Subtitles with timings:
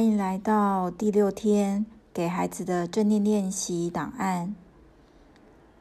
[0.00, 1.84] 欢迎来到第六天
[2.14, 4.54] 给孩子的正念练习档案。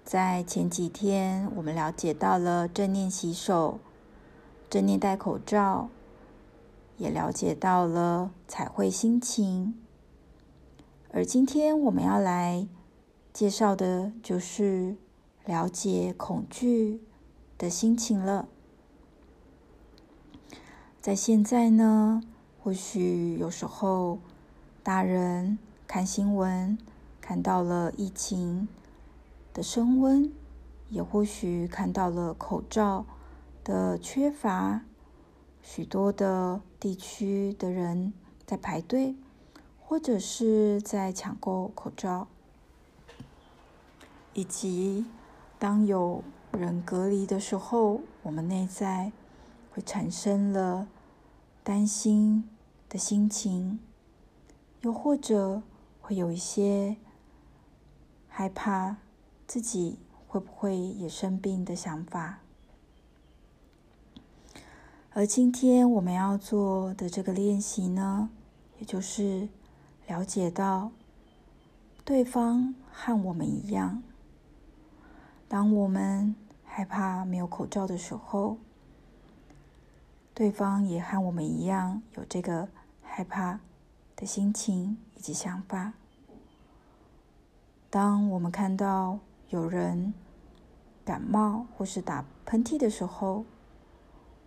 [0.03, 3.79] 在前几天，我们了解到了正念洗手、
[4.69, 5.87] 正念戴口罩，
[6.97, 9.73] 也了解到了彩绘心情。
[11.13, 12.67] 而今天我们要来
[13.31, 14.97] 介绍的就是
[15.45, 16.99] 了解恐惧
[17.57, 18.49] 的心情了。
[20.99, 22.21] 在现在呢，
[22.69, 24.19] 或许有时候
[24.83, 26.77] 大人看新闻
[27.19, 28.67] 看到了疫情
[29.55, 30.31] 的升温，
[30.89, 33.07] 也或许看到了口罩
[33.63, 34.81] 的缺乏，
[35.63, 38.13] 许多的地区的人
[38.45, 39.15] 在排队，
[39.81, 42.27] 或者是在抢购口罩，
[44.35, 45.07] 以及
[45.57, 49.11] 当有人隔离的时候，我们内在。
[49.71, 50.87] 会产生了
[51.63, 52.49] 担心
[52.89, 53.79] 的心情，
[54.81, 55.61] 又或者
[56.01, 56.97] 会有一些
[58.27, 58.97] 害怕
[59.45, 62.39] 自己会不会也生病的想法。
[65.11, 68.29] 而今天我们要做的这个练习呢，
[68.79, 69.47] 也就是
[70.07, 70.91] 了解到
[72.03, 74.01] 对方和我们一样，
[75.47, 78.57] 当我们害怕没有口罩的时候。
[80.31, 82.69] 对方也和我们一样有这个
[83.19, 83.59] 害怕
[84.15, 85.91] 的心情以及想法。
[87.89, 90.13] 当我们看到有人
[91.03, 93.43] 感冒或是打喷嚏的时候，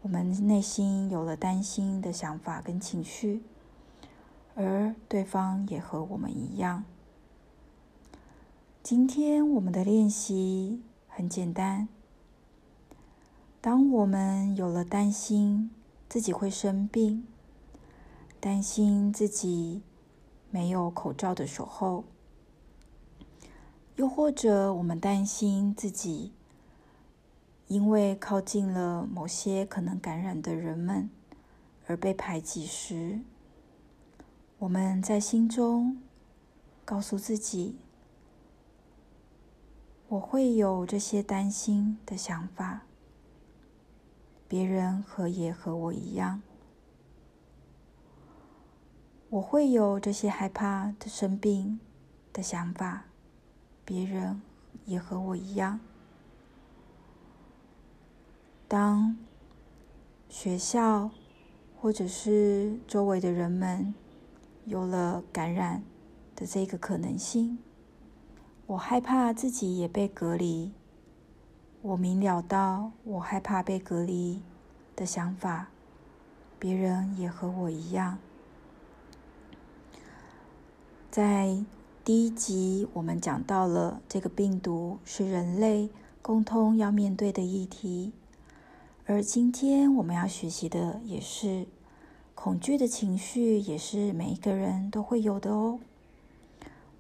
[0.01, 3.43] 我们内心有了担心的想法跟情绪，
[4.55, 6.85] 而对方也和我们一样。
[8.83, 11.89] 今天我们的练习很简单，
[13.61, 15.71] 当我们有了担心。
[16.09, 17.27] 自己会生病，
[18.43, 19.83] 担心自己
[20.51, 22.03] 没有口罩的时候，
[23.95, 26.33] 又或者我们担心自己
[27.69, 31.09] 因为靠近了某些可能感染的人们
[31.87, 33.21] 而被排挤时，
[34.59, 36.03] 我们在心中
[36.85, 37.77] 告诉自己
[40.11, 42.83] ：“我会有这些担心的想法。”
[44.49, 46.43] 别人和也和我一样，
[49.33, 51.81] 我会有这些害怕的生病
[52.35, 53.05] 的想法。
[53.83, 54.43] 别人
[54.85, 55.81] 也和我一样。
[58.69, 59.17] 当
[60.29, 61.11] 学校
[61.81, 63.95] 或者是周围的人们
[64.67, 65.83] 有了感染
[66.37, 67.59] 的这个可能性，
[68.67, 70.73] 我害怕自己也被隔离。
[71.81, 74.43] 我明了到我害怕被隔离
[74.95, 75.69] 的想法，
[76.59, 78.19] 别人也和我一样。
[81.13, 81.63] 在
[82.07, 85.91] 第一集，我们讲到了这个病毒是人类
[86.23, 88.13] 共同要面对的议题，
[89.05, 91.67] 而今天我们要学习的也是
[92.35, 95.81] 恐惧的情绪，也是每一个人都会有的哦。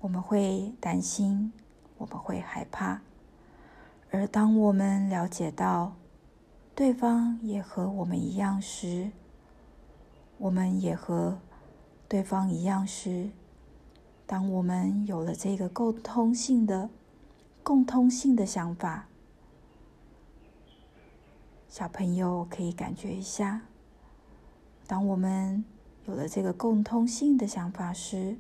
[0.00, 1.50] 我们会担心，
[1.96, 3.00] 我们会害怕。
[4.10, 5.94] 而当我们了解到
[6.74, 9.10] 对方也和我们一样时，
[10.36, 11.38] 我们也和
[12.06, 13.30] 对方一样时，
[14.32, 16.88] 当我们有了这个共通性的、
[17.62, 19.06] 共通性的想法，
[21.68, 23.60] 小朋友可以感觉一下，
[24.86, 25.62] 当我们
[26.06, 28.38] 有了这个共通性的想法时，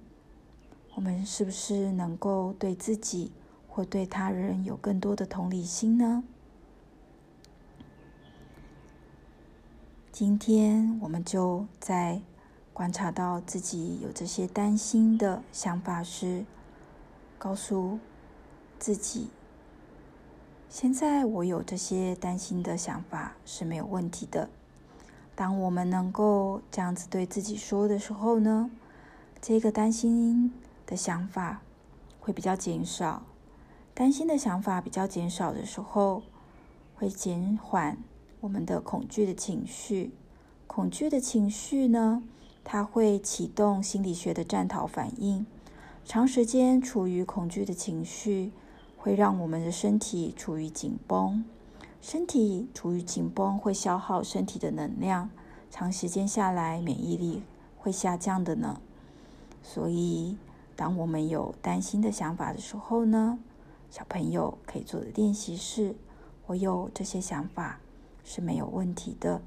[0.94, 3.30] 我们是不是能够对自己，
[3.68, 6.24] 或对他人有更多的同理心呢？
[10.10, 12.22] 今天我们就在
[12.72, 16.44] 观察到自己有这些担心的想法时，
[17.38, 17.98] 告诉
[18.78, 19.28] 自己：
[20.68, 24.48] 现在我有这些担心的想法是没有问题的。
[25.34, 28.70] 当我们能够这样子对自己说的时候呢，
[29.40, 30.52] 这个担心
[30.86, 31.60] 的想法
[32.20, 33.22] 会比较减少。
[33.94, 36.22] 担心的想法比较减少的时候，
[36.94, 37.98] 会减缓
[38.40, 40.12] 我们的恐惧的情绪。
[40.66, 42.22] 恐惧的情绪呢，
[42.64, 45.44] 它会启动心理学的战逃反应。
[46.04, 48.50] 长时间处于恐惧的情绪，
[48.96, 51.44] 会让我们的身体处于紧绷。
[52.00, 55.30] 身体处于紧绷会消耗身体的能量，
[55.70, 57.42] 长时间下来，免疫力
[57.78, 58.80] 会下降的呢。
[59.62, 60.36] 所以，
[60.74, 63.38] 当我们有担心的想法的时候呢，
[63.88, 65.94] 小朋友可以做的练习是：
[66.46, 67.78] 我有这些想法
[68.24, 69.40] 是没有问题的。